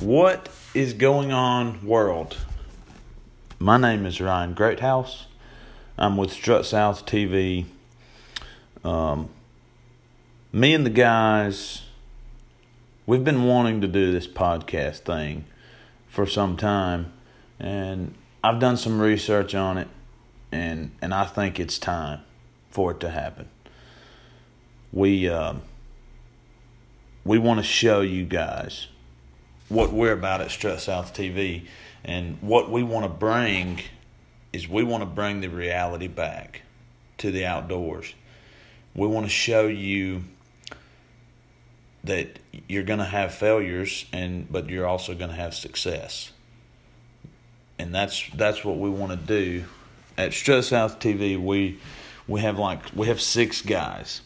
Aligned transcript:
What 0.00 0.48
is 0.72 0.94
going 0.94 1.30
on, 1.30 1.84
world? 1.84 2.38
My 3.58 3.76
name 3.76 4.06
is 4.06 4.18
Ryan 4.18 4.54
Greathouse. 4.54 5.26
I'm 5.98 6.16
with 6.16 6.32
Strut 6.32 6.64
South 6.64 7.04
TV. 7.04 7.66
Um, 8.82 9.28
me 10.54 10.72
and 10.72 10.86
the 10.86 10.90
guys, 10.90 11.82
we've 13.04 13.22
been 13.22 13.44
wanting 13.44 13.82
to 13.82 13.86
do 13.86 14.10
this 14.10 14.26
podcast 14.26 15.00
thing 15.00 15.44
for 16.08 16.24
some 16.24 16.56
time, 16.56 17.12
and 17.58 18.14
I've 18.42 18.58
done 18.58 18.78
some 18.78 19.02
research 19.02 19.54
on 19.54 19.76
it, 19.76 19.88
and 20.50 20.92
and 21.02 21.12
I 21.12 21.26
think 21.26 21.60
it's 21.60 21.78
time 21.78 22.20
for 22.70 22.92
it 22.92 23.00
to 23.00 23.10
happen. 23.10 23.50
We 24.94 25.28
um, 25.28 25.60
we 27.22 27.36
want 27.36 27.60
to 27.60 27.64
show 27.64 28.00
you 28.00 28.24
guys 28.24 28.86
what 29.70 29.92
we're 29.92 30.12
about 30.12 30.42
at 30.42 30.50
Strut 30.50 30.80
South 30.80 31.14
TV. 31.14 31.66
And 32.04 32.36
what 32.42 32.70
we 32.70 32.82
want 32.82 33.04
to 33.04 33.08
bring 33.08 33.80
is 34.52 34.68
we 34.68 34.82
want 34.82 35.02
to 35.02 35.06
bring 35.06 35.40
the 35.40 35.48
reality 35.48 36.08
back 36.08 36.62
to 37.18 37.30
the 37.30 37.46
outdoors. 37.46 38.12
We 38.94 39.06
want 39.06 39.24
to 39.24 39.30
show 39.30 39.68
you 39.68 40.24
that 42.02 42.38
you're 42.66 42.82
going 42.82 42.98
to 42.98 43.04
have 43.04 43.32
failures 43.32 44.06
and 44.12 44.50
but 44.50 44.68
you're 44.68 44.86
also 44.86 45.14
going 45.14 45.30
to 45.30 45.36
have 45.36 45.54
success. 45.54 46.32
And 47.78 47.94
that's 47.94 48.28
that's 48.34 48.64
what 48.64 48.76
we 48.78 48.90
want 48.90 49.12
to 49.12 49.16
do 49.16 49.64
at 50.18 50.34
Strut 50.34 50.64
South 50.64 50.98
TV. 50.98 51.40
We 51.40 51.78
we 52.26 52.40
have 52.40 52.58
like 52.58 52.82
we 52.94 53.06
have 53.06 53.20
six 53.20 53.62
guys. 53.62 54.20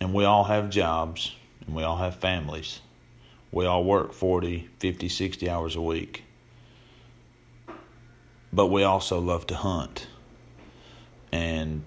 And 0.00 0.12
we 0.12 0.24
all 0.24 0.44
have 0.44 0.68
jobs 0.68 1.34
and 1.64 1.76
we 1.76 1.84
all 1.84 1.96
have 1.96 2.16
families 2.16 2.80
we 3.52 3.66
all 3.66 3.84
work 3.84 4.14
40, 4.14 4.68
50, 4.78 5.08
60 5.08 5.50
hours 5.50 5.76
a 5.76 5.80
week. 5.80 6.24
But 8.52 8.66
we 8.66 8.82
also 8.82 9.20
love 9.20 9.46
to 9.48 9.54
hunt. 9.54 10.06
And 11.30 11.82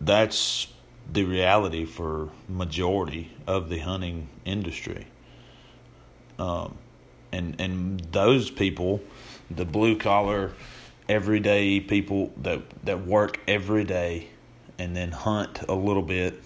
that's 0.00 0.68
the 1.10 1.24
reality 1.24 1.84
for 1.84 2.30
majority 2.48 3.30
of 3.46 3.68
the 3.68 3.78
hunting 3.78 4.28
industry. 4.44 5.06
Um, 6.38 6.76
and 7.30 7.60
and 7.60 8.00
those 8.12 8.50
people, 8.50 9.00
the 9.50 9.64
blue 9.64 9.96
collar, 9.96 10.52
everyday 11.08 11.80
people 11.80 12.32
that 12.38 12.62
that 12.84 13.06
work 13.06 13.40
every 13.46 13.84
day, 13.84 14.28
and 14.78 14.94
then 14.96 15.12
hunt 15.12 15.62
a 15.68 15.74
little 15.74 16.02
bit 16.02 16.42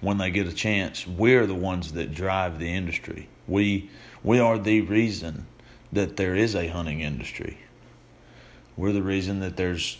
when 0.00 0.18
they 0.18 0.30
get 0.30 0.46
a 0.46 0.52
chance. 0.52 1.06
We're 1.06 1.46
the 1.46 1.54
ones 1.54 1.92
that 1.92 2.14
drive 2.14 2.58
the 2.58 2.72
industry. 2.72 3.28
We 3.48 3.90
we 4.22 4.38
are 4.38 4.58
the 4.58 4.82
reason 4.82 5.46
that 5.92 6.16
there 6.16 6.36
is 6.36 6.54
a 6.54 6.68
hunting 6.68 7.00
industry. 7.00 7.58
We're 8.76 8.92
the 8.92 9.02
reason 9.02 9.40
that 9.40 9.56
there's 9.56 9.98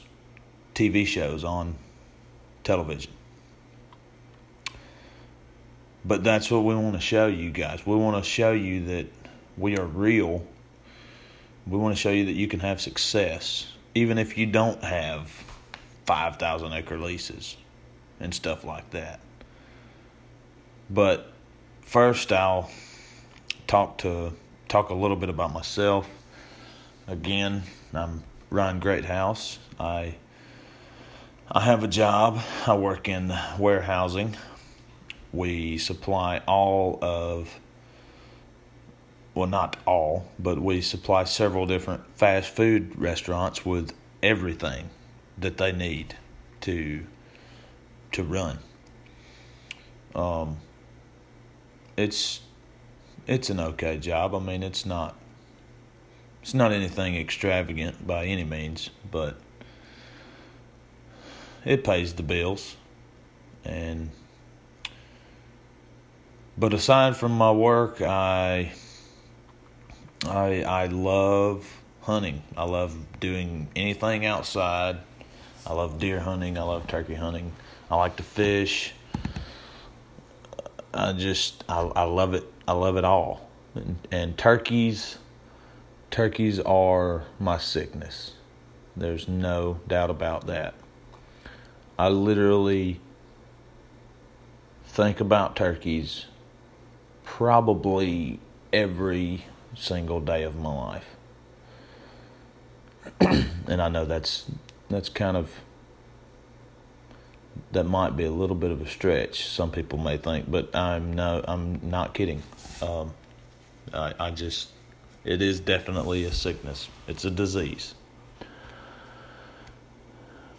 TV 0.74 1.06
shows 1.06 1.42
on 1.42 1.76
television. 2.62 3.12
But 6.04 6.22
that's 6.22 6.50
what 6.50 6.60
we 6.60 6.74
want 6.74 6.94
to 6.94 7.00
show 7.00 7.26
you 7.26 7.50
guys. 7.50 7.84
We 7.84 7.96
want 7.96 8.22
to 8.22 8.28
show 8.28 8.52
you 8.52 8.84
that 8.86 9.06
we 9.56 9.76
are 9.76 9.84
real. 9.84 10.46
We 11.66 11.76
want 11.76 11.96
to 11.96 12.00
show 12.00 12.10
you 12.10 12.26
that 12.26 12.32
you 12.32 12.46
can 12.46 12.60
have 12.60 12.80
success 12.80 13.66
even 13.94 14.18
if 14.18 14.38
you 14.38 14.46
don't 14.46 14.82
have 14.84 15.28
5,000 16.06 16.72
acre 16.72 16.98
leases 16.98 17.56
and 18.20 18.32
stuff 18.32 18.64
like 18.64 18.90
that. 18.90 19.20
But 20.88 21.32
first, 21.82 22.32
I'll 22.32 22.70
talk 23.68 23.98
to 23.98 24.32
talk 24.66 24.88
a 24.88 24.94
little 24.94 25.16
bit 25.16 25.28
about 25.28 25.52
myself. 25.52 26.08
Again, 27.06 27.62
I'm 27.92 28.24
Ryan 28.50 28.80
Greathouse. 28.80 29.58
I 29.78 30.16
I 31.50 31.60
have 31.60 31.84
a 31.84 31.88
job. 31.88 32.40
I 32.66 32.74
work 32.74 33.08
in 33.08 33.32
warehousing. 33.58 34.36
We 35.32 35.78
supply 35.78 36.40
all 36.48 36.98
of 37.02 37.60
well 39.34 39.46
not 39.46 39.76
all, 39.86 40.26
but 40.38 40.58
we 40.58 40.80
supply 40.80 41.24
several 41.24 41.66
different 41.66 42.02
fast 42.16 42.48
food 42.48 42.98
restaurants 42.98 43.64
with 43.64 43.92
everything 44.22 44.88
that 45.36 45.58
they 45.58 45.72
need 45.72 46.16
to 46.62 47.04
to 48.12 48.24
run. 48.24 48.58
Um, 50.14 50.56
it's 51.98 52.40
it's 53.28 53.50
an 53.50 53.60
okay 53.60 53.98
job. 53.98 54.34
I 54.34 54.40
mean, 54.40 54.62
it's 54.62 54.84
not 54.84 55.14
it's 56.42 56.54
not 56.54 56.72
anything 56.72 57.14
extravagant 57.16 58.06
by 58.06 58.24
any 58.24 58.42
means, 58.42 58.90
but 59.10 59.36
it 61.64 61.84
pays 61.84 62.14
the 62.14 62.22
bills. 62.22 62.76
And 63.64 64.10
but 66.56 66.72
aside 66.72 67.16
from 67.16 67.32
my 67.32 67.52
work, 67.52 68.00
I 68.00 68.72
I 70.26 70.62
I 70.62 70.86
love 70.86 71.66
hunting. 72.02 72.42
I 72.56 72.64
love 72.64 72.96
doing 73.20 73.68
anything 73.76 74.24
outside. 74.24 74.96
I 75.66 75.74
love 75.74 75.98
deer 75.98 76.18
hunting. 76.18 76.56
I 76.56 76.62
love 76.62 76.86
turkey 76.86 77.14
hunting. 77.14 77.52
I 77.90 77.96
like 77.96 78.16
to 78.16 78.22
fish. 78.22 78.94
I 80.94 81.12
just 81.12 81.62
I 81.68 81.80
I 81.80 82.04
love 82.04 82.32
it 82.32 82.50
I 82.68 82.72
love 82.72 82.98
it 82.98 83.04
all. 83.04 83.48
And, 83.74 83.96
and 84.12 84.36
turkeys, 84.36 85.16
turkeys 86.10 86.60
are 86.60 87.22
my 87.40 87.56
sickness. 87.56 88.32
There's 88.94 89.26
no 89.26 89.80
doubt 89.88 90.10
about 90.10 90.46
that. 90.48 90.74
I 91.98 92.10
literally 92.10 93.00
think 94.84 95.18
about 95.18 95.56
turkeys 95.56 96.26
probably 97.24 98.38
every 98.70 99.46
single 99.74 100.20
day 100.20 100.42
of 100.42 100.54
my 100.56 100.74
life. 100.74 101.16
and 103.66 103.80
I 103.80 103.88
know 103.88 104.04
that's 104.04 104.44
that's 104.90 105.08
kind 105.08 105.38
of 105.38 105.52
that 107.72 107.84
might 107.84 108.16
be 108.16 108.24
a 108.24 108.30
little 108.30 108.56
bit 108.56 108.70
of 108.70 108.80
a 108.80 108.86
stretch. 108.86 109.46
Some 109.46 109.70
people 109.70 109.98
may 109.98 110.16
think, 110.16 110.50
but 110.50 110.74
I'm 110.74 111.12
no, 111.12 111.44
I'm 111.46 111.80
not 111.90 112.14
kidding. 112.14 112.42
Um, 112.82 113.12
I, 113.92 114.14
I 114.18 114.30
just, 114.30 114.68
it 115.24 115.42
is 115.42 115.60
definitely 115.60 116.24
a 116.24 116.32
sickness. 116.32 116.88
It's 117.06 117.24
a 117.24 117.30
disease. 117.30 117.94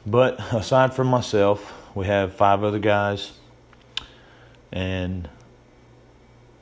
But 0.05 0.39
aside 0.53 0.93
from 0.93 1.07
myself, 1.07 1.73
we 1.95 2.05
have 2.07 2.33
five 2.33 2.63
other 2.63 2.79
guys, 2.79 3.31
and 4.71 5.29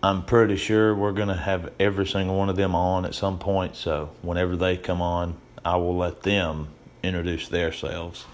I'm 0.02 0.24
pretty 0.26 0.58
sure 0.58 0.94
we're 0.96 1.12
going 1.12 1.28
to 1.30 1.36
have 1.36 1.72
every 1.80 2.08
single 2.08 2.38
one 2.38 2.50
of 2.50 2.56
them 2.56 2.76
on 2.76 3.06
at 3.06 3.16
some 3.16 3.40
point. 3.40 3.76
So 3.76 4.12
whenever 4.22 4.56
they 4.56 4.78
come 4.78 5.02
on, 5.02 5.38
I 5.66 5.76
will 5.78 5.98
let 5.98 6.24
them 6.24 6.70
introduce 7.04 7.48
themselves. 7.48 8.26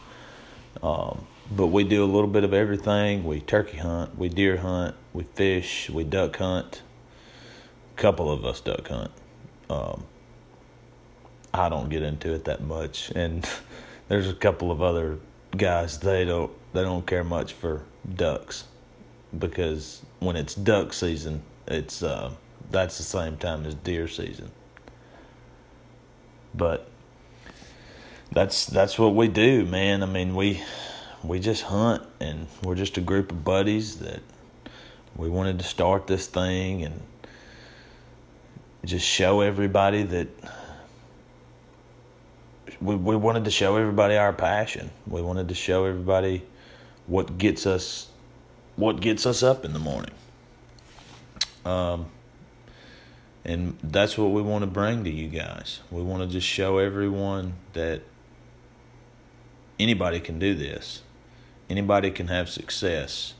Um, 0.81 1.27
but 1.51 1.67
we 1.67 1.83
do 1.83 2.03
a 2.03 2.05
little 2.05 2.27
bit 2.27 2.43
of 2.43 2.53
everything. 2.53 3.23
We 3.23 3.41
turkey 3.41 3.77
hunt, 3.77 4.17
we 4.17 4.29
deer 4.29 4.57
hunt, 4.57 4.95
we 5.13 5.23
fish, 5.23 5.89
we 5.89 6.03
duck 6.03 6.37
hunt. 6.37 6.81
A 7.95 8.01
couple 8.01 8.31
of 8.31 8.45
us 8.45 8.59
duck 8.59 8.87
hunt. 8.87 9.11
Um, 9.69 10.05
I 11.53 11.69
don't 11.69 11.89
get 11.89 12.01
into 12.01 12.33
it 12.33 12.45
that 12.45 12.63
much, 12.63 13.11
and 13.11 13.47
there's 14.07 14.29
a 14.29 14.33
couple 14.33 14.71
of 14.71 14.81
other 14.81 15.19
guys 15.55 15.99
they 15.99 16.25
don't 16.25 16.51
they 16.73 16.81
don't 16.81 17.05
care 17.05 17.23
much 17.23 17.53
for 17.53 17.83
ducks 18.15 18.63
because 19.37 20.01
when 20.19 20.35
it's 20.35 20.55
duck 20.55 20.93
season, 20.93 21.43
it's 21.67 22.01
uh, 22.01 22.31
that's 22.71 22.97
the 22.97 23.03
same 23.03 23.37
time 23.37 23.65
as 23.65 23.75
deer 23.75 24.07
season. 24.07 24.51
But 26.55 26.87
that's 28.33 28.65
that's 28.65 28.97
what 28.97 29.15
we 29.15 29.27
do, 29.27 29.65
man. 29.65 30.03
I 30.03 30.07
mean, 30.07 30.35
we 30.35 30.61
we 31.23 31.39
just 31.39 31.63
hunt 31.63 32.03
and 32.19 32.47
we're 32.63 32.75
just 32.75 32.97
a 32.97 33.01
group 33.01 33.31
of 33.31 33.43
buddies 33.43 33.97
that 33.99 34.21
we 35.15 35.29
wanted 35.29 35.59
to 35.59 35.65
start 35.65 36.07
this 36.07 36.27
thing 36.27 36.83
and 36.83 37.01
just 38.83 39.05
show 39.05 39.41
everybody 39.41 40.03
that 40.03 40.27
we 42.81 42.95
we 42.95 43.15
wanted 43.15 43.45
to 43.45 43.51
show 43.51 43.77
everybody 43.77 44.17
our 44.17 44.33
passion. 44.33 44.89
We 45.07 45.21
wanted 45.21 45.47
to 45.49 45.55
show 45.55 45.85
everybody 45.85 46.43
what 47.07 47.37
gets 47.37 47.65
us 47.65 48.09
what 48.75 48.99
gets 48.99 49.25
us 49.25 49.43
up 49.43 49.63
in 49.63 49.73
the 49.73 49.79
morning. 49.79 50.13
Um 51.65 52.07
and 53.45 53.77
that's 53.83 54.17
what 54.17 54.31
we 54.31 54.41
want 54.41 54.63
to 54.63 54.67
bring 54.67 55.03
to 55.03 55.09
you 55.11 55.27
guys. 55.27 55.81
We 55.91 56.01
want 56.01 56.23
to 56.23 56.29
just 56.29 56.47
show 56.47 56.77
everyone 56.77 57.55
that 57.73 58.01
anybody 59.79 60.19
can 60.19 60.39
do 60.39 60.53
this 60.53 61.01
anybody 61.69 62.11
can 62.11 62.27
have 62.27 62.49
success. 62.49 63.33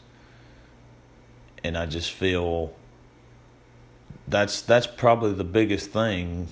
And 1.64 1.78
I 1.78 1.86
just 1.86 2.12
feel 2.12 2.74
that's 4.28 4.62
that's 4.62 4.88
probably 4.88 5.34
the 5.34 5.44
biggest 5.44 5.92
thing 5.92 6.48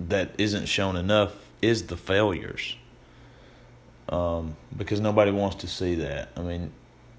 that 0.00 0.30
isn't 0.38 0.66
shown 0.66 0.96
enough 0.96 1.32
is 1.60 1.86
the 1.86 1.96
failures. 1.96 2.76
Um, 4.08 4.56
because 4.76 5.00
nobody 5.00 5.30
wants 5.30 5.56
to 5.56 5.66
see 5.66 5.94
that. 5.96 6.28
I 6.36 6.40
mean, 6.40 6.72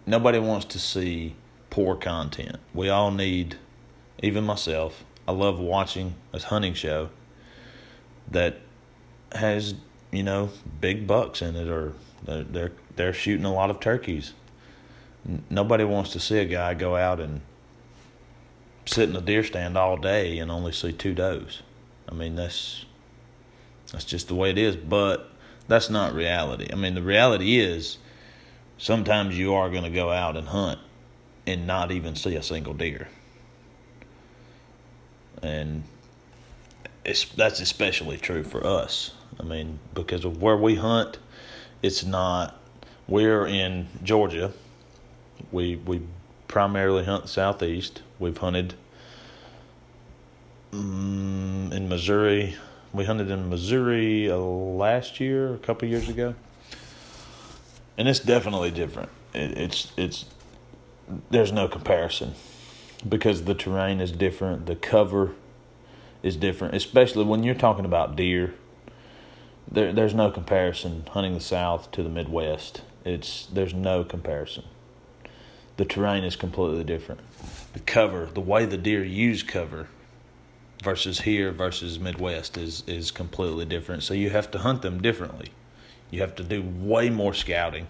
nobody 0.05 0.39
wants 0.39 0.65
to 0.67 0.79
see 0.79 1.35
poor 1.69 1.95
content. 1.95 2.57
We 2.73 2.89
all 2.89 3.11
need, 3.11 3.57
even 4.21 4.43
myself. 4.43 5.03
I 5.27 5.31
love 5.31 5.59
watching 5.59 6.13
a 6.31 6.39
hunting 6.39 6.75
show 6.75 7.09
that 8.29 8.57
has 9.31 9.73
you 10.15 10.23
know 10.23 10.49
big 10.81 11.07
bucks 11.07 11.41
in 11.41 11.55
it, 11.55 11.67
or 11.67 11.93
they're 12.23 12.43
they're, 12.43 12.71
they're 12.95 13.13
shooting 13.13 13.45
a 13.45 13.53
lot 13.53 13.69
of 13.69 13.79
turkeys. 13.79 14.33
Nobody 15.49 15.83
wants 15.83 16.11
to 16.11 16.19
see 16.19 16.37
a 16.37 16.45
guy 16.45 16.73
go 16.73 16.95
out 16.95 17.19
and 17.19 17.41
sit 18.85 19.09
in 19.09 19.15
a 19.15 19.21
deer 19.21 19.43
stand 19.43 19.77
all 19.77 19.97
day 19.97 20.37
and 20.37 20.51
only 20.51 20.71
see 20.71 20.91
two 20.91 21.13
does. 21.13 21.61
I 22.07 22.13
mean 22.13 22.35
that's 22.35 22.85
that's 23.91 24.05
just 24.05 24.27
the 24.27 24.35
way 24.35 24.51
it 24.51 24.57
is, 24.57 24.75
but 24.75 25.31
that's 25.67 25.89
not 25.89 26.13
reality. 26.13 26.67
I 26.71 26.75
mean 26.75 26.93
the 26.93 27.01
reality 27.01 27.59
is 27.59 27.97
sometimes 28.77 29.37
you 29.37 29.53
are 29.53 29.69
going 29.69 29.83
to 29.83 29.89
go 29.89 30.11
out 30.11 30.37
and 30.37 30.47
hunt 30.47 30.79
and 31.47 31.65
not 31.65 31.91
even 31.91 32.15
see 32.15 32.35
a 32.35 32.43
single 32.43 32.73
deer. 32.73 33.07
And 35.41 35.83
it's 37.03 37.25
that's 37.25 37.59
especially 37.59 38.17
true 38.17 38.43
for 38.43 38.65
us. 38.65 39.11
I 39.39 39.43
mean, 39.43 39.79
because 39.93 40.25
of 40.25 40.41
where 40.41 40.57
we 40.57 40.75
hunt, 40.75 41.17
it's 41.81 42.03
not 42.03 42.59
we're 43.07 43.45
in 43.45 43.87
Georgia. 44.03 44.51
We 45.51 45.75
we 45.75 46.01
primarily 46.47 47.03
hunt 47.03 47.23
the 47.23 47.29
southeast. 47.29 48.01
We've 48.19 48.37
hunted 48.37 48.75
um, 50.73 51.69
in 51.73 51.89
Missouri. 51.89 52.55
We 52.93 53.05
hunted 53.05 53.29
in 53.29 53.49
Missouri 53.49 54.31
uh, 54.31 54.37
last 54.37 55.19
year, 55.19 55.53
a 55.53 55.57
couple 55.57 55.87
years 55.87 56.07
ago, 56.07 56.33
and 57.97 58.07
it's 58.07 58.19
definitely 58.19 58.71
different. 58.71 59.09
It, 59.33 59.57
it's 59.57 59.91
it's 59.97 60.25
there's 61.29 61.51
no 61.51 61.67
comparison 61.67 62.33
because 63.07 63.43
the 63.43 63.53
terrain 63.53 63.99
is 63.99 64.11
different, 64.11 64.65
the 64.65 64.75
cover 64.75 65.33
is 66.23 66.35
different, 66.35 66.73
especially 66.73 67.23
when 67.23 67.43
you're 67.43 67.53
talking 67.55 67.85
about 67.85 68.15
deer. 68.15 68.55
There, 69.69 69.91
there's 69.91 70.13
no 70.13 70.31
comparison 70.31 71.03
hunting 71.11 71.33
the 71.33 71.39
South 71.39 71.91
to 71.91 72.03
the 72.03 72.09
Midwest. 72.09 72.81
It's 73.03 73.45
there's 73.47 73.73
no 73.73 74.03
comparison 74.03 74.63
the 75.77 75.85
terrain 75.85 76.23
is 76.23 76.35
completely 76.35 76.83
different. 76.83 77.21
The 77.73 77.79
cover, 77.79 78.27
the 78.33 78.41
way 78.41 78.65
the 78.65 78.77
deer 78.77 79.03
use 79.03 79.43
cover 79.43 79.87
versus 80.83 81.21
here 81.21 81.51
versus 81.51 81.99
Midwest 81.99 82.57
is 82.57 82.83
is 82.87 83.11
completely 83.11 83.65
different. 83.65 84.03
So 84.03 84.13
you 84.13 84.29
have 84.29 84.51
to 84.51 84.59
hunt 84.59 84.81
them 84.81 85.01
differently. 85.01 85.49
You 86.11 86.21
have 86.21 86.35
to 86.35 86.43
do 86.43 86.61
way 86.61 87.09
more 87.09 87.33
scouting 87.33 87.87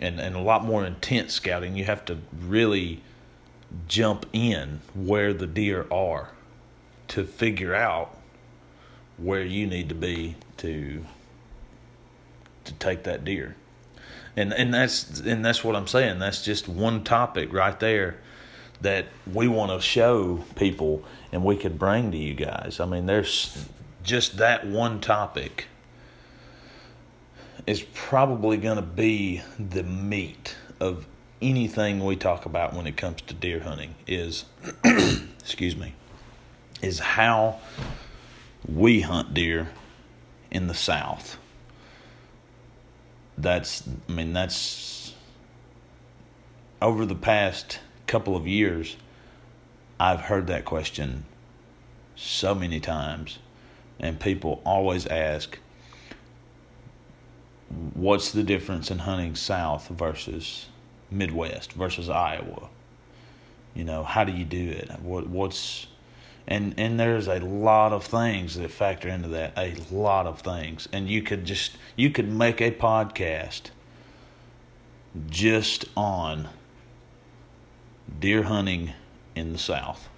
and, 0.00 0.20
and 0.20 0.36
a 0.36 0.40
lot 0.40 0.64
more 0.64 0.84
intense 0.84 1.34
scouting. 1.34 1.76
You 1.76 1.84
have 1.84 2.04
to 2.04 2.18
really 2.38 3.02
jump 3.88 4.26
in 4.32 4.80
where 4.94 5.32
the 5.32 5.46
deer 5.46 5.86
are 5.90 6.30
to 7.08 7.24
figure 7.24 7.74
out 7.74 8.16
where 9.18 9.44
you 9.44 9.66
need 9.66 9.88
to 9.88 9.94
be 9.94 10.34
to 10.58 11.04
to 12.64 12.72
take 12.74 13.04
that 13.04 13.24
deer 13.24 13.54
and 14.38 14.52
and 14.52 14.72
that's 14.72 15.20
and 15.20 15.44
that's 15.44 15.64
what 15.64 15.74
I'm 15.74 15.88
saying. 15.88 16.20
That's 16.20 16.44
just 16.44 16.68
one 16.68 17.02
topic 17.02 17.52
right 17.52 17.78
there 17.80 18.18
that 18.80 19.06
we 19.32 19.48
want 19.48 19.72
to 19.72 19.80
show 19.84 20.44
people 20.54 21.02
and 21.32 21.44
we 21.44 21.56
could 21.56 21.76
bring 21.76 22.12
to 22.12 22.16
you 22.16 22.34
guys. 22.34 22.78
I 22.78 22.86
mean, 22.86 23.06
there's 23.06 23.66
just 24.04 24.36
that 24.36 24.64
one 24.64 25.00
topic 25.00 25.66
is 27.66 27.82
probably 27.94 28.56
going 28.58 28.76
to 28.76 28.82
be 28.82 29.42
the 29.58 29.82
meat 29.82 30.54
of 30.78 31.04
anything 31.42 32.04
we 32.04 32.14
talk 32.14 32.46
about 32.46 32.74
when 32.74 32.86
it 32.86 32.96
comes 32.96 33.20
to 33.22 33.34
deer 33.34 33.60
hunting 33.60 33.96
is 34.06 34.44
excuse 35.40 35.76
me 35.76 35.94
is 36.80 37.00
how 37.00 37.58
we 38.66 39.00
hunt 39.00 39.34
deer 39.34 39.68
in 40.50 40.66
the 40.66 40.74
south. 40.74 41.38
That's 43.36 43.86
I 44.08 44.12
mean 44.12 44.32
that's 44.32 45.14
over 46.80 47.04
the 47.06 47.14
past 47.14 47.80
couple 48.06 48.36
of 48.36 48.46
years 48.46 48.96
I've 50.00 50.22
heard 50.22 50.46
that 50.46 50.64
question 50.64 51.24
so 52.16 52.54
many 52.54 52.80
times 52.80 53.38
and 54.00 54.18
people 54.18 54.60
always 54.64 55.06
ask 55.06 55.58
what's 57.94 58.32
the 58.32 58.42
difference 58.42 58.90
in 58.90 58.98
hunting 58.98 59.34
south 59.34 59.88
versus 59.88 60.66
midwest 61.10 61.72
versus 61.72 62.08
Iowa? 62.08 62.68
You 63.74 63.84
know 63.84 64.02
how 64.02 64.24
do 64.24 64.32
you 64.32 64.44
do 64.44 64.70
it? 64.70 64.90
What 65.00 65.28
what's 65.28 65.86
and 66.48 66.74
and 66.78 66.98
there's 66.98 67.28
a 67.28 67.40
lot 67.40 67.92
of 67.92 68.04
things 68.04 68.56
that 68.56 68.70
factor 68.70 69.08
into 69.08 69.28
that 69.28 69.52
a 69.56 69.76
lot 69.92 70.26
of 70.26 70.40
things. 70.40 70.88
And 70.92 71.08
you 71.08 71.22
could 71.22 71.44
just 71.44 71.76
you 71.94 72.10
could 72.10 72.28
make 72.28 72.60
a 72.62 72.70
podcast 72.70 73.70
just 75.28 75.84
on 75.94 76.48
deer 78.18 78.44
hunting 78.44 78.94
in 79.34 79.52
the 79.52 79.58
south 79.58 80.08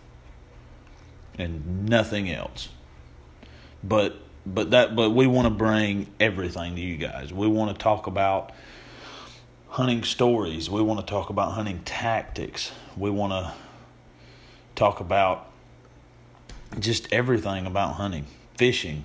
and 1.37 1.89
nothing 1.89 2.31
else. 2.31 2.69
But 3.83 4.17
but 4.47 4.71
that 4.71 4.95
but 4.95 5.11
we 5.11 5.27
want 5.27 5.47
to 5.47 5.51
bring 5.51 6.07
everything 6.21 6.77
to 6.77 6.81
you 6.81 6.97
guys. 6.97 7.33
We 7.33 7.49
want 7.49 7.77
to 7.77 7.83
talk 7.83 8.07
about 8.07 8.53
hunting 9.69 10.05
stories. 10.05 10.71
We 10.71 10.81
want 10.81 11.01
to 11.01 11.07
talk 11.07 11.29
about 11.29 11.53
hunting 11.53 11.81
tactics. 11.85 12.71
We 12.97 13.11
want 13.11 13.33
to 13.33 13.53
talk 14.77 15.01
about 15.01 15.50
just 16.79 17.13
everything 17.13 17.67
about 17.67 17.95
hunting, 17.95 18.27
fishing, 18.57 19.05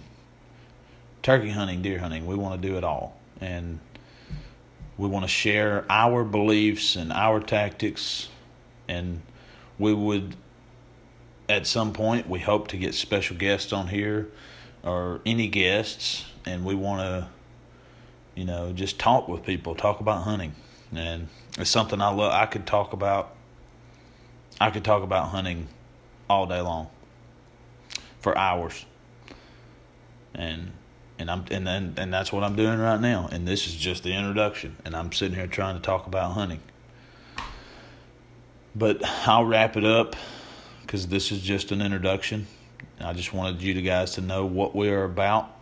turkey 1.23 1.49
hunting, 1.49 1.81
deer 1.81 1.99
hunting. 1.99 2.25
We 2.25 2.35
want 2.35 2.61
to 2.61 2.67
do 2.67 2.77
it 2.77 2.83
all. 2.83 3.17
And 3.41 3.79
we 4.97 5.07
want 5.07 5.23
to 5.23 5.29
share 5.29 5.85
our 5.89 6.23
beliefs 6.23 6.95
and 6.95 7.11
our 7.11 7.39
tactics. 7.39 8.29
And 8.87 9.21
we 9.79 9.93
would, 9.93 10.35
at 11.49 11.65
some 11.65 11.91
point, 11.93 12.29
we 12.29 12.39
hope 12.39 12.67
to 12.69 12.77
get 12.77 12.93
special 12.93 13.35
guests 13.35 13.73
on 13.73 13.87
here 13.87 14.29
or 14.83 15.21
any 15.25 15.47
guests. 15.47 16.25
And 16.45 16.63
we 16.63 16.75
want 16.75 17.01
to, 17.01 17.27
you 18.39 18.45
know, 18.45 18.71
just 18.71 18.99
talk 18.99 19.27
with 19.27 19.43
people, 19.43 19.73
talk 19.75 19.99
about 19.99 20.23
hunting. 20.23 20.53
And 20.93 21.27
it's 21.57 21.71
something 21.71 21.99
I 21.99 22.09
love. 22.09 22.31
I 22.31 22.45
could 22.45 22.67
talk 22.67 22.93
about. 22.93 23.31
I 24.61 24.69
could 24.69 24.85
talk 24.85 25.03
about 25.03 25.29
hunting 25.29 25.67
all 26.29 26.45
day 26.45 26.61
long 26.61 26.87
for 28.25 28.35
hours. 28.35 28.87
And 30.33 30.71
and 31.19 31.29
I'm 31.29 31.45
and 31.51 31.67
then 31.67 31.93
and 31.95 32.11
that's 32.11 32.33
what 32.33 32.43
I'm 32.43 32.55
doing 32.55 32.79
right 32.79 32.99
now. 32.99 33.29
And 33.31 33.47
this 33.47 33.67
is 33.67 33.75
just 33.75 34.01
the 34.01 34.13
introduction. 34.13 34.77
And 34.83 34.95
I'm 34.95 35.11
sitting 35.11 35.35
here 35.35 35.45
trying 35.45 35.75
to 35.75 35.81
talk 35.81 36.07
about 36.07 36.31
hunting. 36.31 36.59
But 38.75 39.03
I'll 39.27 39.45
wrap 39.45 39.77
it 39.77 39.85
up 39.85 40.15
because 40.81 41.05
this 41.07 41.31
is 41.31 41.39
just 41.39 41.71
an 41.71 41.83
introduction. 41.83 42.47
I 42.99 43.13
just 43.13 43.31
wanted 43.31 43.61
you 43.61 43.79
guys 43.83 44.13
to 44.13 44.21
know 44.21 44.43
what 44.47 44.75
we 44.75 44.89
are 44.89 45.03
about 45.03 45.55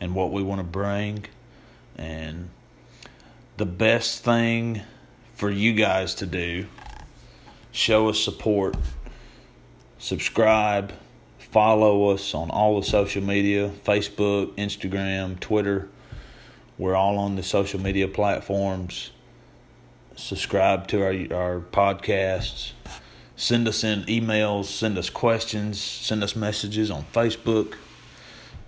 and 0.00 0.12
what 0.12 0.32
we 0.32 0.42
want 0.42 0.58
to 0.58 0.64
bring. 0.64 1.26
And 1.96 2.48
the 3.56 3.66
best 3.66 4.24
thing 4.24 4.80
for 5.36 5.48
you 5.48 5.74
guys 5.74 6.16
to 6.16 6.26
do, 6.26 6.66
show 7.70 8.08
us 8.08 8.18
support, 8.18 8.74
subscribe 10.00 10.92
Follow 11.50 12.10
us 12.10 12.32
on 12.32 12.48
all 12.48 12.80
the 12.80 12.86
social 12.86 13.22
media 13.22 13.72
Facebook, 13.84 14.54
Instagram, 14.54 15.40
Twitter. 15.40 15.88
We're 16.78 16.94
all 16.94 17.18
on 17.18 17.34
the 17.34 17.42
social 17.42 17.80
media 17.80 18.06
platforms. 18.06 19.10
Subscribe 20.14 20.86
to 20.88 21.02
our, 21.02 21.36
our 21.36 21.60
podcasts. 21.60 22.70
Send 23.34 23.66
us 23.66 23.82
in 23.82 24.02
emails, 24.02 24.66
send 24.66 24.96
us 24.96 25.10
questions, 25.10 25.80
send 25.80 26.22
us 26.22 26.36
messages 26.36 26.88
on 26.88 27.04
Facebook. 27.12 27.74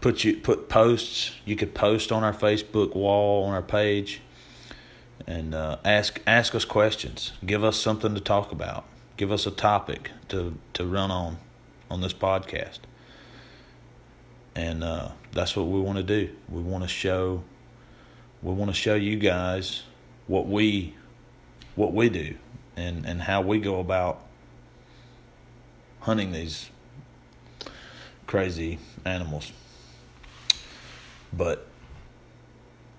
Put 0.00 0.24
you 0.24 0.38
put 0.38 0.68
posts. 0.68 1.36
You 1.44 1.54
could 1.54 1.74
post 1.74 2.10
on 2.10 2.24
our 2.24 2.34
Facebook 2.34 2.96
wall 2.96 3.44
on 3.44 3.54
our 3.54 3.62
page, 3.62 4.22
and 5.24 5.54
uh, 5.54 5.76
ask 5.84 6.20
ask 6.26 6.56
us 6.56 6.64
questions. 6.64 7.30
Give 7.46 7.62
us 7.62 7.76
something 7.76 8.12
to 8.16 8.20
talk 8.20 8.50
about. 8.50 8.84
Give 9.16 9.30
us 9.30 9.46
a 9.46 9.52
topic 9.52 10.10
to 10.30 10.58
to 10.72 10.84
run 10.84 11.12
on 11.12 11.36
on 11.92 12.00
this 12.00 12.14
podcast. 12.14 12.78
And 14.56 14.82
uh, 14.82 15.10
that's 15.32 15.54
what 15.54 15.66
we 15.66 15.78
want 15.80 15.98
to 15.98 16.02
do. 16.02 16.30
We 16.48 16.62
want 16.62 16.84
to 16.84 16.88
show 16.88 17.44
we 18.42 18.52
want 18.52 18.70
to 18.70 18.74
show 18.74 18.94
you 18.94 19.18
guys 19.18 19.82
what 20.26 20.48
we 20.48 20.94
what 21.76 21.92
we 21.92 22.08
do 22.08 22.34
and 22.76 23.06
and 23.06 23.20
how 23.20 23.42
we 23.42 23.58
go 23.58 23.78
about 23.78 24.24
hunting 26.00 26.32
these 26.32 26.70
crazy 28.26 28.78
animals. 29.04 29.52
But 31.32 31.66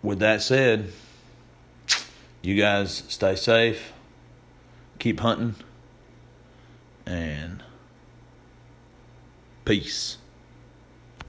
with 0.04 0.20
that 0.20 0.42
said, 0.42 0.92
you 2.42 2.56
guys 2.56 3.04
stay 3.08 3.36
safe, 3.36 3.92
keep 5.00 5.20
hunting, 5.20 5.56
and 7.06 7.63
Peace. 9.66 10.18